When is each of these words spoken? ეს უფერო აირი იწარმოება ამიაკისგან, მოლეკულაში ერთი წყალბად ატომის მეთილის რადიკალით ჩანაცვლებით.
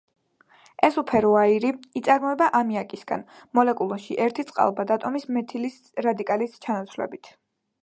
ეს 0.85 0.95
უფერო 1.01 1.33
აირი 1.41 1.69
იწარმოება 2.01 2.47
ამიაკისგან, 2.61 3.25
მოლეკულაში 3.59 4.19
ერთი 4.27 4.47
წყალბად 4.53 4.97
ატომის 4.99 5.31
მეთილის 5.39 5.79
რადიკალით 6.09 6.61
ჩანაცვლებით. 6.67 7.35